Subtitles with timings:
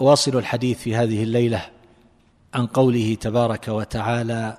[0.00, 1.66] أواصل الحديث في هذه الليلة
[2.54, 4.58] عن قوله تبارك وتعالى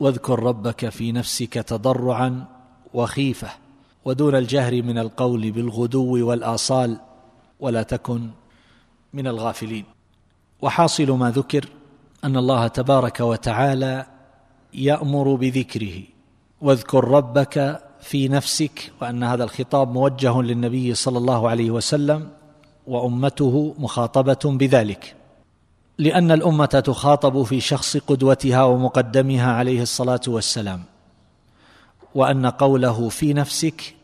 [0.00, 2.44] واذكر ربك في نفسك تضرعا
[2.94, 3.48] وخيفة
[4.04, 7.00] ودون الجهر من القول بالغدو والآصال
[7.60, 8.30] ولا تكن
[9.12, 9.84] من الغافلين.
[10.62, 11.68] وحاصل ما ذكر
[12.24, 14.06] أن الله تبارك وتعالى
[14.74, 16.02] يأمر بذكره
[16.60, 22.28] واذكر ربك في نفسك وأن هذا الخطاب موجه للنبي صلى الله عليه وسلم
[22.86, 25.14] وأمته مخاطبة بذلك.
[25.98, 30.82] لأن الأمة تخاطب في شخص قدوتها ومقدمها عليه الصلاة والسلام.
[32.14, 33.94] وأن قوله في نفسك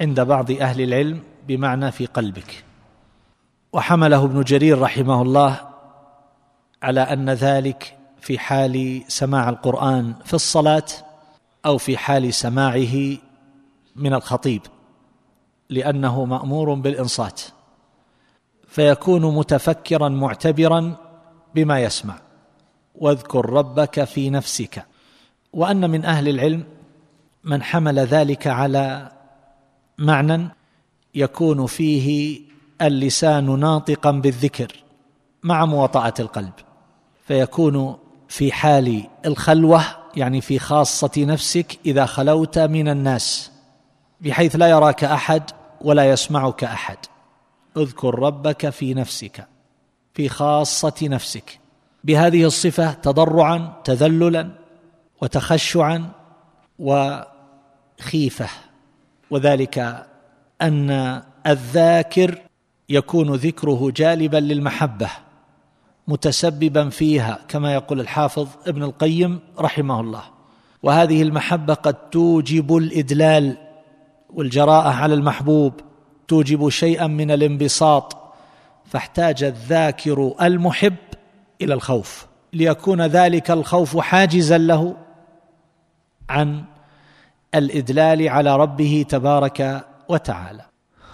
[0.00, 2.64] عند بعض أهل العلم بمعنى في قلبك.
[3.72, 5.60] وحمله ابن جرير رحمه الله
[6.82, 10.84] على أن ذلك في حال سماع القرآن في الصلاة
[11.66, 13.16] أو في حال سماعه
[13.96, 14.62] من الخطيب
[15.68, 17.40] لأنه مأمور بالإنصات.
[18.70, 20.96] فيكون متفكرا معتبرا
[21.54, 22.14] بما يسمع.
[22.94, 24.84] واذكر ربك في نفسك.
[25.52, 26.64] وأن من أهل العلم
[27.44, 29.12] من حمل ذلك على
[29.98, 30.48] معنى
[31.14, 32.40] يكون فيه
[32.82, 34.84] اللسان ناطقا بالذكر
[35.42, 36.52] مع مواطأة القلب.
[37.26, 37.96] فيكون
[38.28, 39.84] في حال الخلوة
[40.16, 43.50] يعني في خاصة نفسك إذا خلوت من الناس
[44.20, 45.42] بحيث لا يراك أحد
[45.80, 46.96] ولا يسمعك أحد.
[47.76, 49.46] اذكر ربك في نفسك
[50.14, 51.60] في خاصة نفسك.
[52.04, 54.50] بهذه الصفة تضرعا تذللا
[55.22, 56.10] وتخشعا
[56.78, 58.48] وخيفة.
[59.30, 60.06] وذلك
[60.62, 62.38] أن الذاكر
[62.88, 65.10] يكون ذكره جالبا للمحبة
[66.08, 70.22] متسببا فيها كما يقول الحافظ ابن القيم رحمه الله.
[70.82, 73.56] وهذه المحبة قد توجب الإدلال
[74.30, 75.80] والجراءة على المحبوب.
[76.30, 78.16] توجب شيئا من الانبساط
[78.84, 80.96] فاحتاج الذاكر المحب
[81.62, 82.26] إلى الخوف.
[82.52, 84.96] ليكون ذلك الخوف حاجزا له
[86.28, 86.64] عن
[87.54, 90.62] الإدلال على ربه تبارك وتعالى.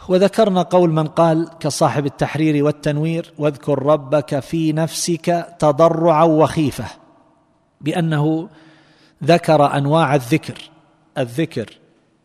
[0.09, 6.87] وذكرنا قول من قال كصاحب التحرير والتنوير واذكر ربك في نفسك تضرعا وخيفة
[7.81, 8.49] بأنه
[9.25, 10.71] ذكر أنواع الذكر.
[11.19, 11.79] الذكر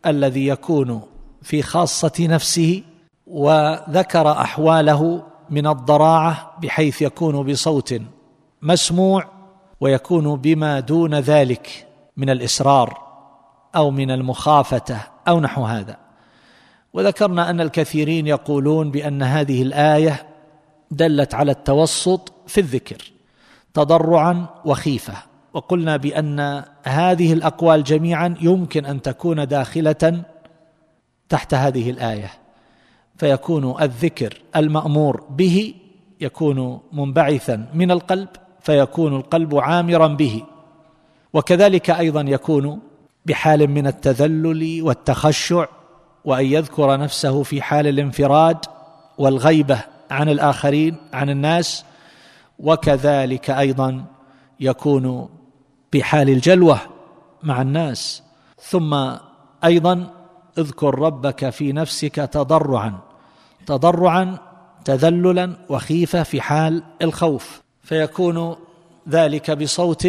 [0.06, 1.02] الذي يكون
[1.42, 2.84] في خاصة نفسه
[3.28, 8.02] وذكر أحواله من الضراعة بحيث يكون بصوت
[8.62, 9.26] مسموع
[9.80, 11.88] ويكون بما دون ذلك
[12.18, 12.98] من الإسرار
[13.76, 15.98] أو من المخافته أو نحو هذا.
[16.94, 20.28] وذكرنا أن الكثيرين يقولون بأن هذه الآية
[20.92, 23.12] دلت على التوسط في الذكر
[23.74, 25.14] تضرعا وخيفة.
[25.54, 30.24] وقلنا بأن هذه الأقوال جميعا يمكن أن تكون داخلة
[31.32, 32.32] تحت هذه الآية.
[33.18, 35.74] فيكون الذكر المأمور به
[36.22, 38.28] يكون منبعثا من القلب
[38.62, 40.44] فيكون القلب عامرا به.
[41.34, 42.80] وكذلك أيضا يكون
[43.26, 45.66] بحال من التذلل والتخشع
[46.26, 48.58] وأن يذكر نفسه في حال الانفراد
[49.18, 51.86] والغيبة عن الآخرين عن الناس.
[52.60, 54.06] وكذلك أيضا
[54.60, 55.30] يكون
[55.94, 56.80] بحال الجلوة
[57.44, 58.24] مع الناس.
[58.62, 59.12] ثم
[59.64, 60.21] أيضا
[60.58, 62.94] اذكر ربك في نفسك تضرعا
[63.66, 64.38] تضرعا
[64.86, 67.62] تذللا وخيفة في حال الخوف.
[67.84, 68.56] فيكون
[69.10, 70.08] ذلك بصوت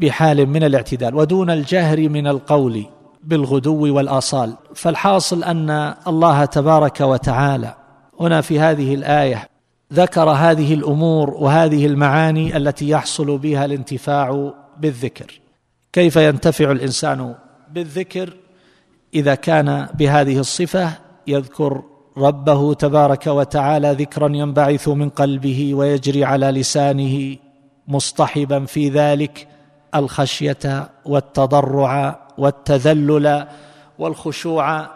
[0.00, 1.14] بحال من الاعتدال.
[1.14, 2.86] ودون الجهر من القول
[3.22, 4.56] بالغدو والآصال.
[4.74, 7.74] فالحاصل أن الله تبارك وتعالى
[8.20, 9.48] هنا في هذه الآية
[9.92, 15.40] ذكر هذه الأمور وهذه المعاني التي يحصل بها الانتفاع بالذكر.
[15.92, 17.34] كيف ينتفع الإنسان
[17.72, 18.43] بالذكر؟
[19.14, 20.92] إذا كان بهذه الصفة
[21.26, 21.82] يذكر
[22.16, 27.36] ربه تبارك وتعالى ذكرا ينبعث من قلبه ويجري على لسانه
[27.88, 29.48] مصطحبا في ذلك
[29.94, 33.46] الخشية والتضرع والتذلل
[33.98, 34.90] والخشوع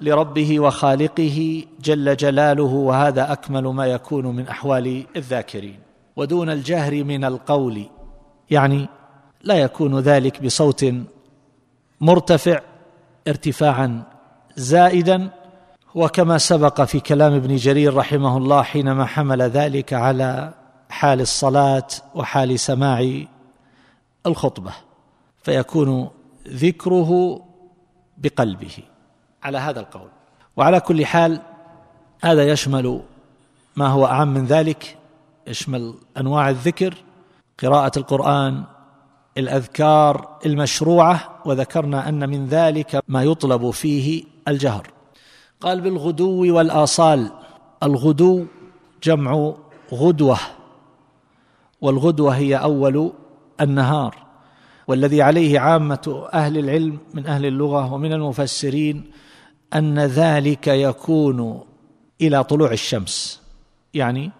[0.00, 5.78] لربه وخالقه جل جلاله وهذا أكمل ما يكون من أحوال الذاكرين.
[6.16, 7.86] ودون الجهر من القول
[8.50, 8.88] يعني
[9.42, 10.86] لا يكون ذلك بصوت
[12.00, 12.60] مرتفع
[13.28, 14.02] ارتفاعا
[14.56, 15.30] زائدا
[15.94, 20.54] وكما سبق في كلام ابن جرير رحمه الله حينما حمل ذلك على
[20.88, 23.24] حال الصلاة وحال سماع
[24.26, 24.72] الخطبة
[25.42, 26.10] فيكون
[26.48, 27.40] ذكره
[28.18, 28.78] بقلبه.
[29.42, 30.08] على هذا القول.
[30.56, 31.40] وعلى كل حال
[32.22, 33.00] هذا يشمل
[33.76, 34.96] ما هو أعم من ذلك
[35.46, 36.94] يشمل أنواع الذكر
[37.62, 38.64] قراءة القرآن
[39.38, 44.86] الأذكار المشروعة وذكرنا أن من ذلك ما يطلب فيه الجهر.
[45.60, 47.30] قال بالغدو والآصال
[47.82, 48.46] الغدو
[49.02, 49.54] جمع
[49.92, 50.38] غدوة
[51.80, 53.12] والغدوة هي أول
[53.60, 54.26] النهار.
[54.88, 59.10] والذي عليه عامة أهل العلم من أهل اللغة ومن المفسرين
[59.74, 61.60] أن ذلك يكون
[62.20, 63.42] إلى طلوع الشمس.
[63.94, 64.30] يعني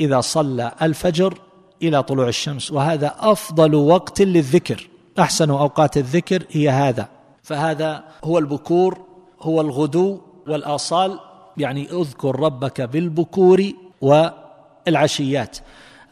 [0.00, 1.38] إذا صلى الفجر
[1.82, 4.88] إلى طلوع الشمس وهذا أفضل وقت للذكر.
[5.18, 7.08] أحسن أوقات الذكر هي هذا.
[7.42, 8.98] فهذا هو البكور
[9.40, 11.18] هو الغدو والآصال.
[11.56, 15.58] يعني اذكر ربك بالبكور والعشيات.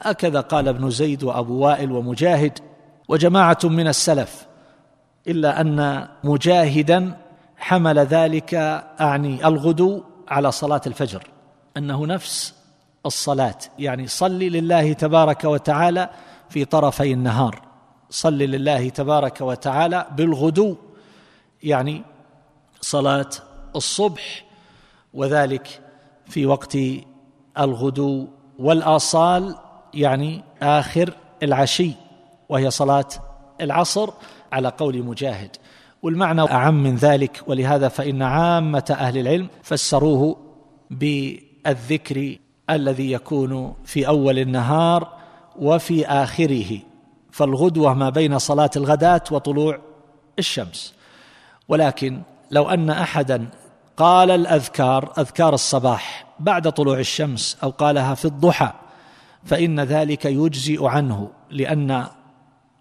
[0.00, 2.58] هكذا قال ابن زيد وأبو وائل ومجاهد
[3.08, 4.46] وجماعة من السلف.
[5.28, 7.17] إلا أن مجاهدا
[7.56, 8.55] حمل ذلك
[9.00, 11.26] أعني الغدو على صلاة الفجر.
[11.76, 12.55] أنه نفس
[13.06, 13.58] الصلاة.
[13.78, 16.10] يعني صل لله تبارك وتعالى
[16.48, 17.62] في طرفي النهار.
[18.10, 20.76] صل لله تبارك وتعالى بالغدو.
[21.62, 22.02] يعني
[22.80, 23.30] صلاة
[23.76, 24.44] الصبح
[25.14, 25.80] وذلك
[26.26, 26.78] في وقت
[27.58, 28.28] الغدو
[28.58, 29.56] والآصال
[29.94, 31.92] يعني آخر العشي
[32.48, 33.08] وهي صلاة
[33.60, 34.10] العصر
[34.52, 35.56] على قول مجاهد.
[36.02, 40.36] والمعنى أعم من ذلك ولهذا فإن عامة أهل العلم فسروه
[40.90, 42.38] بالذكر
[42.70, 45.08] الذي يكون في أول النهار
[45.56, 46.78] وفي آخره.
[47.31, 49.78] فالغدوة ما بين صلاة الغداة وطلوع
[50.38, 50.94] الشمس.
[51.69, 53.49] ولكن لو أن احدا
[53.96, 58.72] قال الأذكار أذكار الصباح بعد طلوع الشمس أو قالها في الضحى
[59.44, 62.06] فإن ذلك يجزئ عنه لأن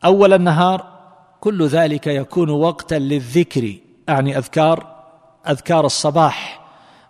[0.06, 0.94] أول النهار
[1.40, 3.76] كل ذلك يكون وقتا للذكر
[4.10, 4.88] اعني أذكار
[5.50, 6.63] أذكار الصباح.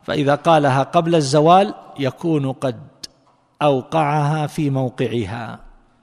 [0.04, 2.80] فإذا قالها قبل الزوال يكون قد
[3.62, 5.60] أوقعها في موقعها.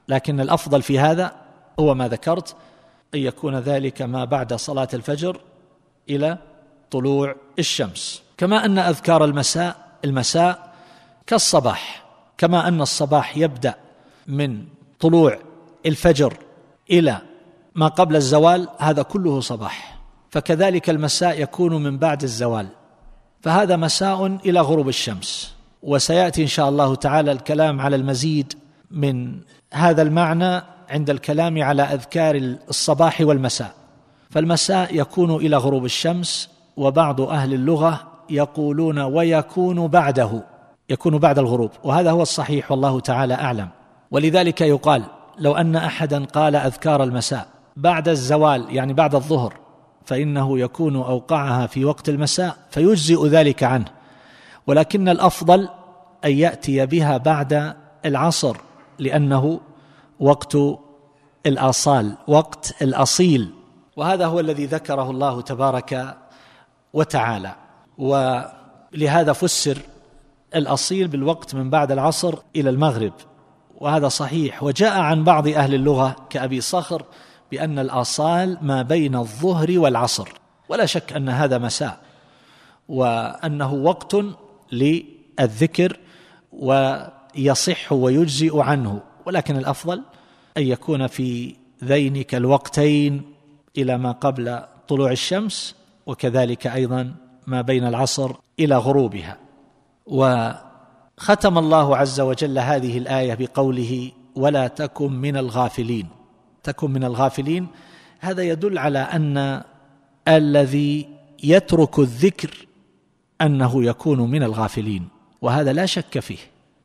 [0.08, 1.32] لكن الأفضل في هذا
[1.80, 2.56] هو ما ذكرت
[3.14, 5.40] أن يكون ذلك ما بعد صلاة الفجر
[6.10, 6.38] إلى
[6.90, 8.22] طلوع الشمس.
[8.36, 10.72] كما أن أذكار المساء المساء
[11.26, 12.04] كالصباح.
[12.38, 13.74] كما أن الصباح يبدأ
[14.26, 14.64] من
[15.00, 15.38] طلوع
[15.86, 16.36] الفجر
[16.90, 17.18] إلى
[17.74, 20.00] ما قبل الزوال هذا كله صباح.
[20.30, 22.66] فكذلك المساء يكون من بعد الزوال.
[23.42, 25.54] فهذا مساء إلى غروب الشمس.
[25.82, 28.52] وسيأتي إن شاء الله تعالى الكلام على المزيد
[28.90, 29.40] من
[29.72, 32.36] هذا المعنى عند الكلام على أذكار
[32.68, 33.72] الصباح والمساء.
[34.30, 38.00] فالمساء يكون إلى غروب الشمس وبعض أهل اللغة
[38.30, 40.42] يقولون ويكون بعده
[40.90, 41.70] يكون بعد الغروب.
[41.84, 43.68] وهذا هو الصحيح والله تعالى أعلم.
[44.10, 45.02] ولذلك يقال
[45.38, 47.46] لو أن احدا قال أذكار المساء
[47.76, 49.54] بعد الزوال يعني بعد الظهر
[50.04, 53.84] فإنه يكون أوقعها في وقت المساء فيجزئ ذلك عنه.
[54.66, 55.68] ولكن الأفضل
[56.24, 57.74] أن يأتي بها بعد
[58.04, 58.56] العصر
[58.98, 59.60] لأنه
[60.20, 60.56] وقت
[61.46, 63.50] الأصال وقت الأصيل.
[63.96, 66.16] وهذا هو الذي ذكره الله تبارك
[66.92, 67.54] وتعالى.
[67.98, 69.78] ولهذا فسر
[70.54, 73.12] الأصيل بالوقت من بعد العصر إلى المغرب.
[73.80, 74.62] وهذا صحيح.
[74.62, 77.02] وجاء عن بعض أهل اللغة كأبي صخر
[77.50, 80.28] بأن الآصال ما بين الظهر والعصر
[80.68, 82.00] ولا شك أن هذا مساء
[82.88, 84.16] وأنه وقت
[84.72, 85.96] للذكر
[86.52, 90.02] ويصح ويجزئ عنه ولكن الأفضل
[90.56, 93.22] أن يكون في ذينك الوقتين
[93.78, 95.74] إلى ما قبل طلوع الشمس
[96.06, 97.14] وكذلك أيضا
[97.46, 99.36] ما بين العصر إلى غروبها.
[100.06, 106.19] وختم الله عز وجل هذه الآية بقوله ولا تكن من الغافلين
[106.62, 107.66] تكن من الغافلين.
[108.20, 109.62] هذا يدل على أن
[110.28, 111.08] الذي
[111.42, 112.66] يترك الذكر
[113.40, 115.08] أنه يكون من الغافلين
[115.42, 116.38] وهذا لا شك فيه.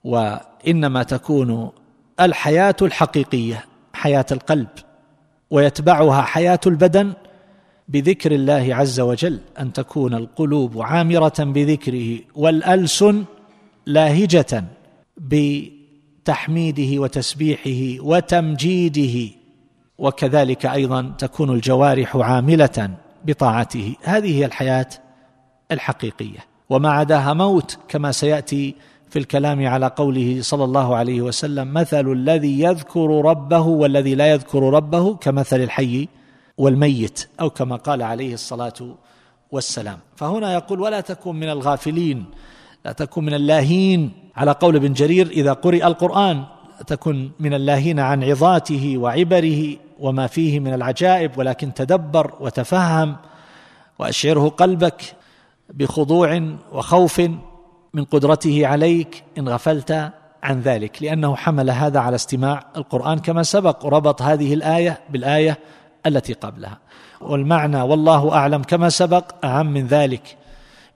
[0.03, 1.69] وإنما تكون
[2.19, 4.67] الحياة الحقيقية حياة القلب
[5.51, 7.13] ويتبعها حياة البدن
[7.87, 9.39] بذكر الله عز وجل.
[9.59, 13.25] أن تكون القلوب عامرة بذكره والألسن
[13.85, 14.63] لاهجة
[15.17, 19.44] بتحميده وتسبيحه وتمجيده.
[19.97, 22.89] وكذلك أيضا تكون الجوارح عاملة
[23.25, 23.95] بطاعته.
[24.03, 24.87] هذه هي الحياة
[25.71, 26.39] الحقيقية.
[26.69, 28.75] وما عداها موت كما سيأتي
[29.09, 34.63] في الكلام على قوله صلى الله عليه وسلم مثل الذي يذكر ربه والذي لا يذكر
[34.63, 36.07] ربه كمثل الحي
[36.57, 38.95] والميت أو كما قال عليه الصلاة
[39.51, 39.99] والسلام.
[40.15, 42.25] فهنا يقول ولا تكن من الغافلين
[42.85, 44.11] لا تكن من اللاهين.
[44.35, 46.43] على قول ابن جرير إذا قرئ القرآن
[46.87, 53.15] تكن من اللاهين عن عظاته وعبره وما فيه من العجائب ولكن تدبر وتفهم
[53.99, 55.15] وأشعره قلبك
[55.73, 57.21] بخضوع وخوف
[57.93, 60.11] من قدرته عليك إن غفلت
[60.43, 65.57] عن ذلك لأنه حمل هذا على استماع القرآن كما سبق وربط هذه الآية بالآية
[66.05, 66.79] التي قبلها.
[67.21, 70.37] والمعنى والله أعلم كما سبق أعم من ذلك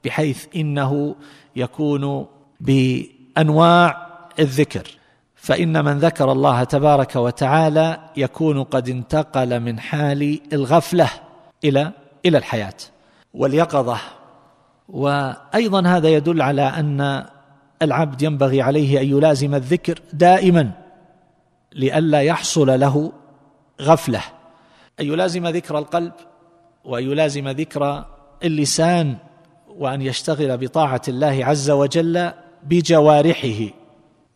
[0.05, 1.15] بحيث إنه
[1.55, 2.25] يكون
[2.59, 4.07] بأنواع
[4.39, 4.87] الذكر.
[5.39, 11.09] فإن من ذكر الله تبارك وتعالى يكون قد انتقل من حال الغفلة
[11.63, 11.91] إلى
[12.25, 12.73] إلى الحياة
[13.33, 13.97] واليقظة.
[14.89, 17.25] وأيضا هذا يدل على أن
[17.81, 20.71] العبد ينبغي عليه أن يلازم الذكر دائما
[21.73, 23.11] لئلا يحصل له
[23.81, 24.21] غفلة.
[24.99, 26.13] أن يلازم ذكر القلب
[26.85, 28.05] وأن يلازم ذكر
[28.43, 29.15] اللسان
[29.77, 32.31] وأن يشتغل بطاعة الله عز وجل
[32.63, 33.78] بجوارحه.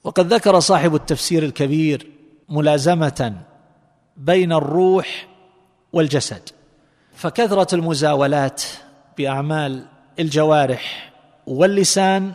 [0.04, 2.08] وقد ذكر صاحب التفسير الكبير
[2.50, 3.34] ملازمة
[4.18, 5.28] بين الروح
[5.94, 6.50] والجسد
[7.16, 8.64] فكثرة المزاولات
[9.18, 9.86] بأعمال
[10.20, 11.14] الجوارح
[11.48, 12.34] واللسان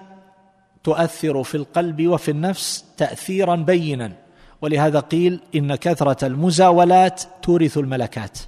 [0.85, 4.13] تؤثر في القلب وفي النفس تاثيرا بينا
[4.63, 8.39] ولهذا قيل إن كثرة المزاولات تورث الملكات.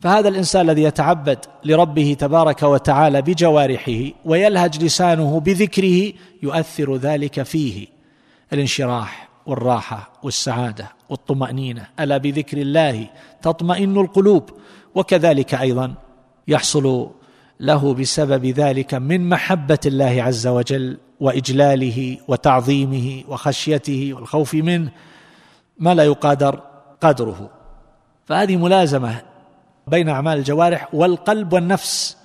[0.00, 6.12] فهذا الإنسان الذي يتعبد لربه تبارك وتعالى بجوارحه ويلهج لسانه بذكره
[6.42, 7.95] يؤثر ذلك فيه.
[8.52, 11.86] الانشراح والراحة والسعادة والطمأنينة.
[12.00, 13.06] ألا بذكر الله
[13.42, 14.50] تطمئن القلوب؟
[14.94, 15.94] وكذلك أيضا
[16.48, 17.10] يحصل
[17.60, 24.90] له بسبب ذلك من محبة الله عز وجل وإجلاله وتعظيمه وخشيته والخوف منه
[25.78, 26.60] ما لا يقادر
[27.00, 27.50] قدره.
[28.26, 29.22] فهذه ملازمة
[29.86, 32.16] بين أعمال الجوارح والقلب والنفس.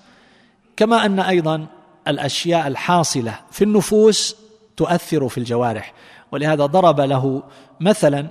[0.78, 1.66] كما أن أيضا
[2.08, 4.36] الأشياء الحاصلة في النفوس
[4.82, 5.94] تؤثر في الجوارح
[6.32, 7.44] ولهذا ضرب له
[7.80, 8.28] مثلا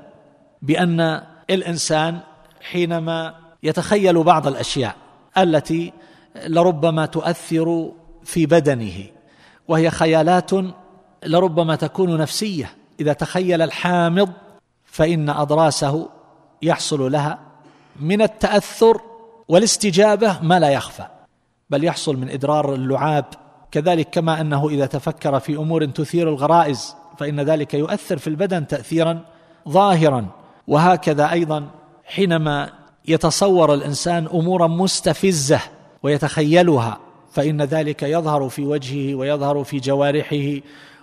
[0.62, 2.20] بأن الإنسان
[2.60, 4.96] حينما يتخيل بعض الأشياء
[5.38, 5.92] التي
[6.46, 7.92] لربما تؤثر
[8.24, 9.04] في بدنه
[9.68, 10.50] وهي خيالات
[11.26, 14.30] لربما تكون نفسية إذا تخيل الحامض
[14.84, 16.08] فإن أضراسه
[16.62, 17.38] يحصل لها
[18.00, 19.00] من التأثر
[19.48, 21.06] والاستجابة ما لا يخفى
[21.70, 23.24] بل يحصل من إدرار اللعاب
[23.70, 29.20] كذلك كما أنه إذا تفكر في أمور تثير الغرائز فإن ذلك يؤثر في البدن تاثيرا
[29.68, 30.26] ظاهرا.
[30.68, 31.68] وهكذا أيضا
[32.04, 32.72] حينما
[33.08, 35.60] يتصور الإنسان امورا مستفزة
[36.02, 36.98] ويتخيلها
[37.32, 40.60] فإن ذلك يظهر في وجهه ويظهر في جوارحه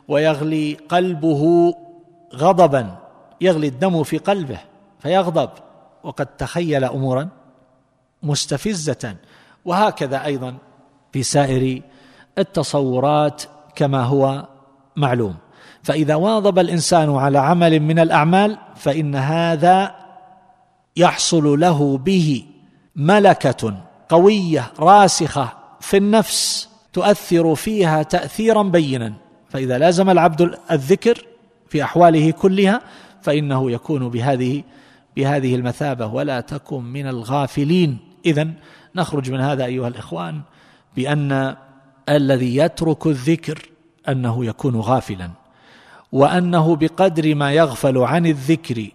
[0.07, 1.73] ويغلي قلبه
[2.35, 2.97] غضبا
[3.41, 4.59] يغلي الدم في قلبه
[4.99, 5.49] فيغضب.
[6.03, 7.29] وقد تخيل امورا
[8.23, 9.15] مستفزة.
[9.65, 10.55] وهكذا أيضا
[11.11, 11.81] في سائر
[12.37, 13.43] التصورات
[13.75, 14.47] كما هو
[14.95, 15.35] معلوم.
[15.83, 19.95] فإذا واظب الإنسان على عمل من الأعمال فإن هذا
[20.97, 22.45] يحصل له به
[22.95, 23.77] ملكة
[24.09, 29.13] قوية راسخة في النفس تؤثر فيها تاثيرا بينا.
[29.49, 31.25] فإذا لازم العبد الذكر
[31.69, 32.81] في أحواله كلها
[33.21, 34.63] فإنه يكون بهذه
[35.15, 36.07] بهذه المثابة.
[36.07, 37.97] ولا تكن من الغافلين.
[38.25, 38.47] اذا
[38.95, 40.41] نخرج من هذا أيها الإخوان
[40.95, 41.55] بأن
[42.09, 43.69] الذي يترك الذكر
[44.09, 45.29] أنه يكون غافلا
[46.11, 48.87] وأنه بقدر ما يغفل عن الذكر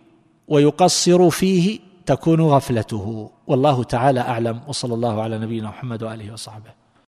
[0.48, 3.30] ويقصر فيه تكون غفلته.
[3.46, 6.81] والله تعالى أعلم وصلى الله على نبينا محمد وآله وصحبه.